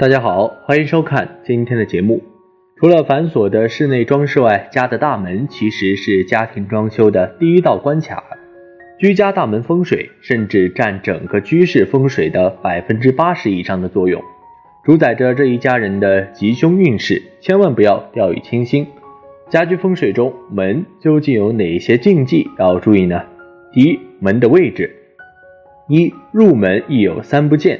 [0.00, 2.22] 大家好，欢迎收看今天的节目。
[2.78, 8.24] 除了繁琐的室内装饰外，家的大门其实是家庭装修的第一道关卡。
[8.98, 14.22] 居家大门风水甚至占整个居室风水的百分之八十以上的作用，
[14.82, 17.22] 主宰着这一家人的吉凶运势。
[17.42, 18.86] 千万不要掉以轻心。
[19.50, 23.22] 家居风水中，门究竟有哪些禁忌要注意呢？
[23.70, 24.96] 第一，门的位置。
[25.88, 27.78] 一入门亦有三不见。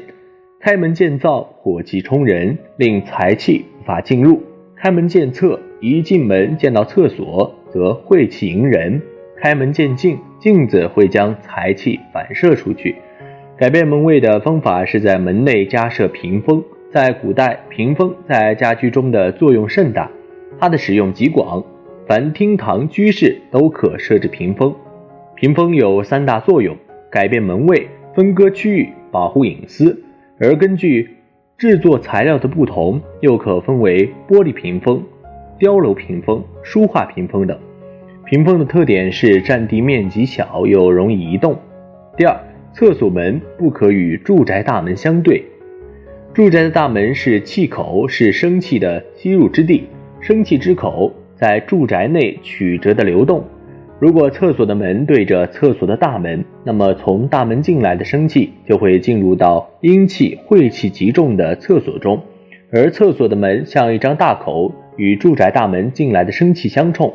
[0.63, 4.39] 开门见灶，火气冲人，令财气无法进入；
[4.77, 9.01] 开门见侧，一进门见到厕所，则晦气迎人；
[9.41, 12.95] 开门见镜，镜子会将财气反射出去。
[13.57, 16.63] 改变门卫的方法是在门内加设屏风。
[16.93, 20.11] 在古代，屏风在家居中的作用甚大，
[20.59, 21.65] 它的使用极广，
[22.07, 24.75] 凡厅堂、居室都可设置屏风。
[25.37, 26.77] 屏风有三大作用：
[27.11, 29.99] 改变门卫、分割区域、保护隐私。
[30.43, 31.07] 而根据
[31.59, 35.05] 制作材料的不同，又可分为玻璃屏风、
[35.59, 37.59] 雕镂屏风、书画屏风等。
[38.25, 41.59] 屏风的特点是占地面积小又容易移动。
[42.17, 42.35] 第二，
[42.73, 45.45] 厕所门不可与住宅大门相对。
[46.33, 49.89] 住宅的大门是气口，是生气的吸入之地，
[50.21, 53.45] 生气之口在住宅内曲折的流动。
[54.01, 62.19] 如果厕所的门对着厕所的大门，那么从大门进来的生气就会进入到阴气、晦气极重的厕所中，
[62.73, 67.13] 而厕所的门像一张大口，与住宅大门进来的生气相冲，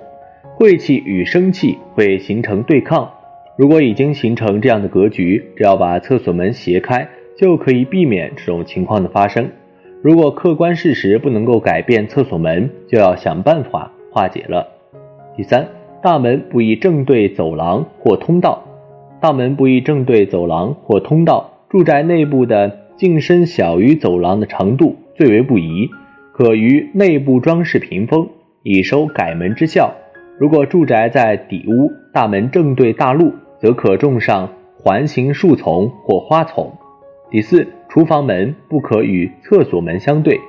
[0.57, 3.09] 晦气与生气会形成对抗。
[3.57, 9.49] 如果已经形成这样的格局，只要把厕所门斜开，就可以避免这种情况的发生。
[10.03, 14.67] 如果客观事实不能够改变厕所门，就要想办法化解了。
[15.35, 15.74] 第三。
[16.05, 18.63] 大门不宜正对走廊或通道，
[19.19, 21.65] 大门不宜正对走廊或通道。
[21.67, 25.89] 住宅内部的进深小于走廊的长度最为不宜，
[26.31, 28.29] 可于内部装饰屏风，
[28.61, 29.95] 以收改门之效。
[30.37, 36.71] 如果住宅在底屋，大门正对大路，则可种上环形树丛或花丛。
[37.31, 40.39] 第四，厨房门不可与厕所门相对。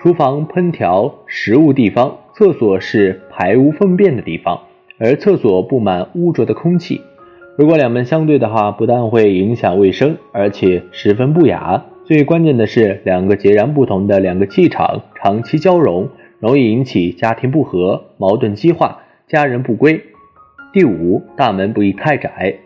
[0.00, 4.62] 厨房烹调食物地方，厕所是排污粪便的地方。
[4.98, 7.02] 而厕所布满污浊的空气，
[7.58, 11.84] 如果两门相对的话，不但会影响卫生，而且十分不雅。
[12.04, 16.08] 最关键的是，两个截然不同的两个气场长期交融，
[16.40, 20.00] 容易引起家庭不和、矛盾激化、家人不归。
[20.72, 22.56] 第五，大门不宜太窄。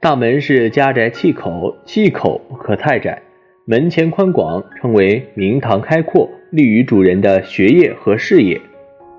[0.00, 3.22] 大门是家宅气口，气口不可太窄。
[3.64, 8.60] 门前宽广，称为明堂开阔，利于主人的学业和事业。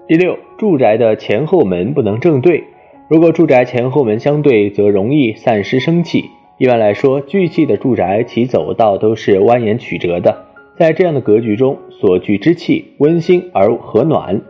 [0.06, 2.66] 第六，住宅的前后门不能正对。
[3.08, 6.26] 如果住宅前后门相对，则容易散失生气。
[6.58, 10.44] 一般来说，聚气的住宅其走道都是蜿蜒曲折的。
[10.78, 14.42] 在这样的格局中，所聚之气温馨而和暖，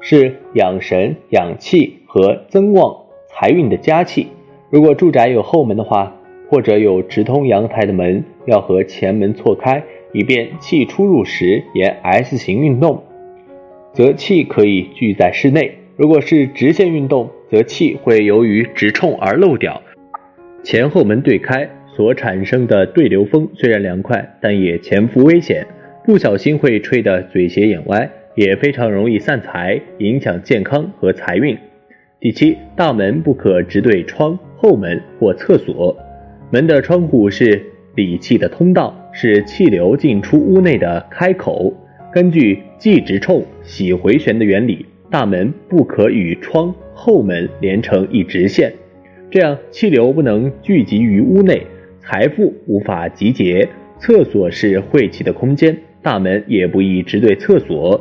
[0.00, 2.94] 是养神养气和增旺
[3.26, 4.28] 财运的佳气。
[4.70, 6.14] 如果住宅有后门的话，
[6.48, 9.82] 或者有直通阳台的门，要和前门错开，
[10.12, 13.02] 以便气出入时沿 S 型运动。
[13.92, 19.82] 则气可以聚在室内；如果是直线运动，则气会由于直冲而漏掉。
[20.62, 25.66] 前后门对开所产生的对流风虽然凉快，但也潜伏危险，
[26.04, 31.58] 不小心会吹得嘴斜眼歪，也非常容易散财，影响健康和财运。
[32.20, 35.96] 第七，大门不可直对窗、后门或厕所。
[36.52, 37.60] 门的窗户是
[37.96, 41.74] 理气的通道，是气流进出屋内的开口。
[42.12, 48.72] 根据既直冲喜回旋的原理，大门不可与窗后门连成一直线，
[49.30, 51.64] 这样气流不能聚集于屋内，
[52.00, 53.68] 财富无法集结。
[54.00, 58.00] 厕所是晦气的空间，大门也不宜直对厕所。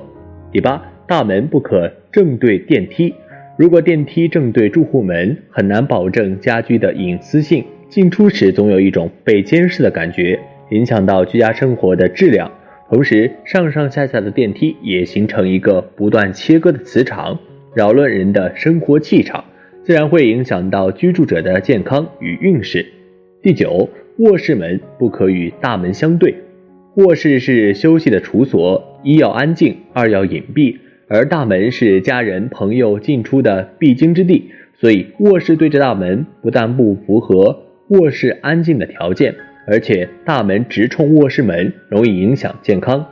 [0.51, 3.13] 第八，大门不可正对电梯，
[3.59, 10.39] 如果电梯正对住户门，很难保证家居的隐私性，进出时总有一种被监视的感觉，
[10.71, 12.51] 影响到居家生活的质量。
[12.89, 17.39] 同时，上上下下的电梯也形成一个不断切割的磁场，
[17.75, 19.45] 扰乱人的生活气场，
[19.83, 22.83] 自然会影响到居住者的健康与运势。
[23.43, 23.87] 第九，
[24.17, 26.33] 卧室门不可与大门相对。
[26.95, 30.75] 卧室是休息的处所，一要安静，二要隐蔽，
[31.07, 34.49] 而大门是家人朋友进出的必经之地，
[34.79, 39.35] 所以卧室对着大门，不但不符合卧室安静的条件。
[39.69, 43.05] 而且大门直冲卧室门，容易影响健康。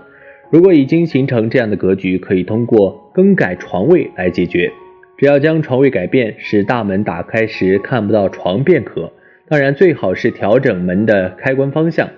[0.49, 4.71] 如果已经形成这样的格局，可以通过更改床位来解决。
[5.17, 9.11] 只要将床位改变，使大门打开时看不到床便可。
[9.49, 12.09] 当然，最好是调整门的开关方向，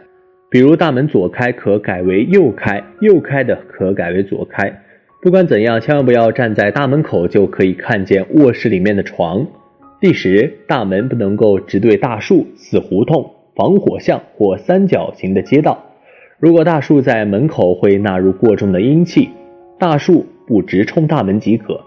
[0.49, 4.81] 比如大门左开可改为右开，右开的可改为左开。
[5.21, 9.45] 不管怎样，千万不要站在大门口就可以看见卧室里面的床。
[9.99, 15.83] 第十，大门不能够直对大树、死胡同、防火巷或三角形的街道。
[16.39, 19.27] 如果大树在门口会纳入过重的阴气，
[19.77, 21.81] 大树不直冲大门即可。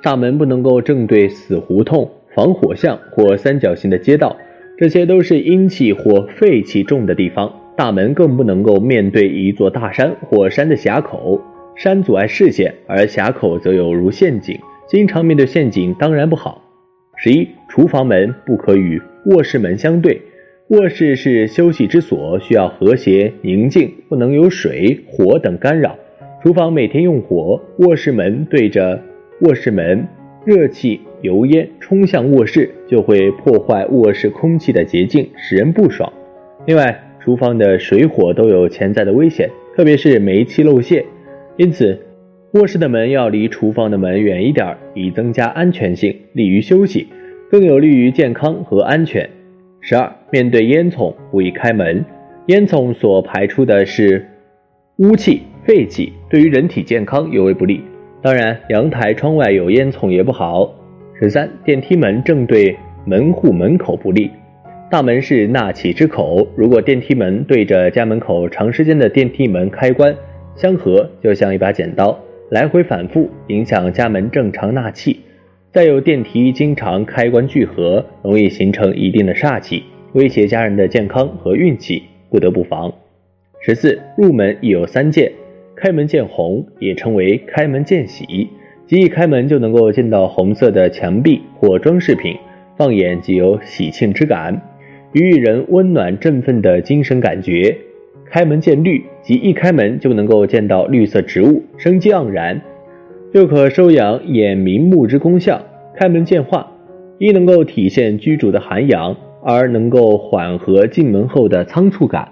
[0.00, 4.36] 大门不能够正对死胡同、防火巷或三角形的街道，
[4.78, 7.52] 这些都是阴气或废气重的地方。
[7.76, 11.40] 大门更不能够面对一座大山或山的峡口，
[11.74, 14.56] 山阻碍视线，而峡口则有如陷阱，
[14.86, 16.62] 经常面对陷阱当然不好。
[17.16, 20.22] 十一，厨房门不可与卧室门相对。
[20.72, 25.98] 卧室是休息之所，需要和谐宁静，不能有水火等干扰。
[26.42, 28.98] 厨房每天用火，卧室门对着
[29.42, 30.08] 卧室门，
[30.46, 36.10] 热气油烟冲向卧室，就会破坏卧室空气的洁净，使人不爽。
[36.64, 41.04] 另外，厨房的水火都有潜在的危险，特别是煤气漏泄，
[41.58, 42.00] 因此
[42.54, 47.08] 卧室的门要离厨房的门远一点，以增加安全性，利于休息，
[47.50, 49.28] 更有利于健康和安全。
[49.84, 52.04] 十二，面对烟囱不宜开门，
[52.46, 54.24] 烟囱所排出的是
[54.98, 57.82] 污气、废气，对于人体健康尤为不利。
[58.22, 60.72] 当然，阳台窗外有烟囱也不好。
[61.20, 64.30] 十三，电梯门正对门户门口不利，
[64.88, 70.14] 大门是纳气之口，如果电梯门对着家门口，长时间的电梯门开关
[70.54, 72.16] 相合，就像一把剪刀，
[72.50, 75.22] 来回反复，影响家门正常纳气。
[75.72, 79.82] 再有电梯经常开关聚合，容易形成一定的煞气，
[80.12, 82.92] 威胁家人的健康和运气，不得不防。
[83.62, 85.32] 十四，入门亦有三见，
[85.74, 88.50] 开门见红，也称为开门见喜，
[88.86, 92.36] 即一开门就能够见到红色的墙壁或装饰品，
[92.76, 94.60] 放眼即有喜庆之感，
[95.14, 97.74] 予予人温暖振奋的精神感觉。
[98.26, 102.60] 开门见绿，即一开门就能够见到绿色植物，生机盎然。
[103.32, 105.62] 又可收养眼明目之功效。
[105.94, 106.70] 开门见化，
[107.18, 112.28] 一能够体现居主的涵养，而能够缓和进门后的仓促感。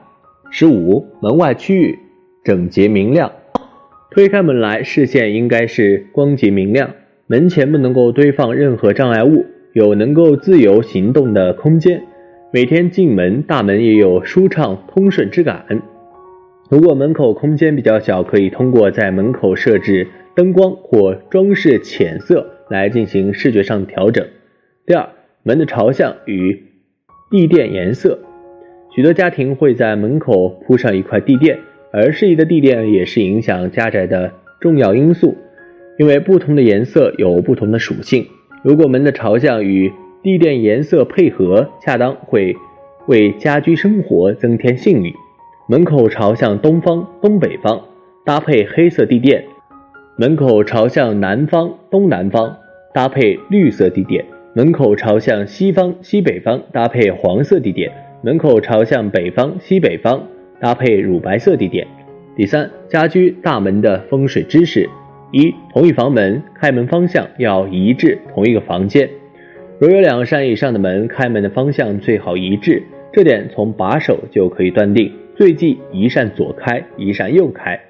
[0.50, 1.98] 十五，门外区域
[2.44, 3.32] 整洁明亮，
[4.10, 6.90] 推开门来，视线应该是光洁明亮。
[7.26, 12.02] 门前不能够堆放任何障碍物，有能够自由行动的空间。
[12.52, 15.64] 每天进门，大门也有舒畅通顺之感。
[16.70, 20.06] 如果门口空间比较小，可以通过在门口设置。
[20.32, 24.24] 灯光或装饰浅色来进行视觉上的调整。
[24.86, 25.08] 第二，
[25.42, 26.62] 门的朝向与
[27.30, 28.20] 地垫颜色，
[28.94, 31.58] 许多家庭会在门口铺上一块地垫，
[31.92, 35.36] 而适宜的地垫也是影响家宅的重要因素，
[35.98, 38.24] 因为不同的颜色有不同的属性。
[38.62, 39.92] 如果门的朝向与
[40.22, 42.56] 地垫颜色配合恰当，会
[43.08, 45.12] 为家居生活增添信誉。
[45.70, 47.80] 门口朝向东方、东北方，
[48.24, 49.44] 搭配黑色地垫。
[50.16, 52.56] 门口朝向南方、东南方，
[52.92, 57.88] 搭配绿色地垫；门口朝向西方、西北方，搭配黄色地垫；
[58.20, 60.24] 门口朝向北方、西北方，
[60.58, 61.86] 搭配乳白色地垫。
[62.34, 64.90] 第三，家居大门的风水知识：
[65.30, 69.08] 一、同一房门开门方向要一致，同一个房间。
[69.78, 75.12] 若有两扇以上的门，开门的方向最好一致，这点从把手就可以断定。
[75.40, 77.80] 最忌一扇左开，一扇右开。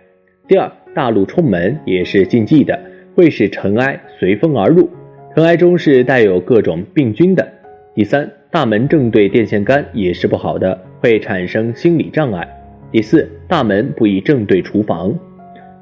[0.46, 0.70] 第二。
[0.94, 2.78] 大路冲门也是禁忌的，
[3.16, 4.88] 会使尘埃随风而入，
[5.34, 7.44] 尘埃中是带有各种病菌的。
[7.92, 12.46] 第三，大门正对电线杆也是不好的，会产生心理障碍。
[12.92, 15.12] 第四，大门不宜正对厨房。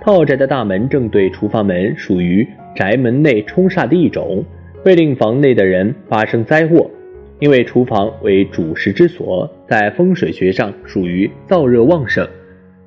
[0.01, 4.43] 套宅的大门正对厨房门，属于宅门内冲煞的一种，
[4.83, 6.91] 会令房内的人发生灾祸。
[7.41, 12.27] 因为厨房为主食之所，在风水学上属于燥热旺盛，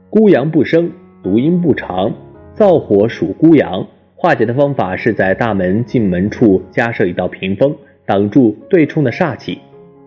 [0.09, 0.91] 孤阳不生。
[1.23, 2.11] 独阴不长，
[2.55, 7.75] 燥火属孤阳，化解的方法是在大门进门处加设一道屏风，
[8.07, 9.59] 挡住对冲的煞气。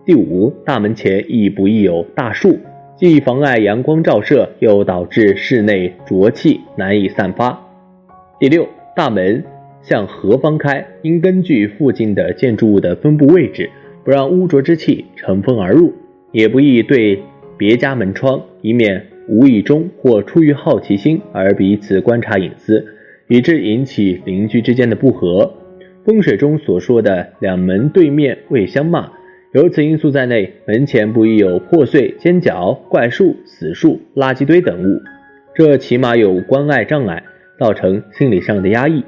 [0.05, 2.59] 第五，大门前亦不宜有大树，
[2.97, 7.57] 既妨碍阳光照射，又导致室内浊气难以散发。
[8.37, 9.41] 第六，大门
[9.81, 13.69] 向何方开，应根据附近的建筑物的分布位置，
[14.05, 15.91] 不让污浊之气乘风而入，
[16.31, 17.21] 也不宜对
[17.57, 19.07] 别家门窗，以免。
[19.27, 22.85] 无意中或出于好奇心而彼此观察隐私，
[23.27, 25.51] 以致引起邻居之间的不和。
[26.03, 29.11] 风水中所说的两门对面未相骂，
[29.53, 35.01] 有此因素在内，门前不宜有破碎、尖角、怪树、死树、垃圾堆等物，
[35.55, 37.23] 这起码有关爱障碍，
[37.57, 39.03] 造成心理上的压抑。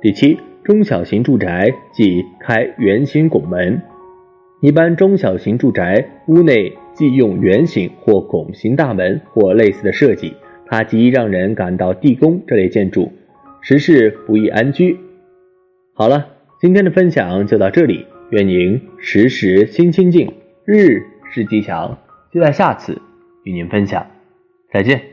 [0.00, 3.82] 第七，中小型住宅忌开圆形拱门，
[4.60, 10.34] 一般中小型住宅屋内忌用圆形或拱形大门或类似的设计，
[10.66, 13.12] 它极易让人感到地宫这类建筑，
[13.60, 14.98] 实是不易安居。
[15.94, 16.26] 好了，
[16.60, 20.32] 今天的分享就到这里，愿您时时心清静，
[20.64, 21.96] 日日是吉祥。
[22.32, 23.00] 期待下次
[23.44, 24.06] 与您分享，
[24.72, 25.08] 再见。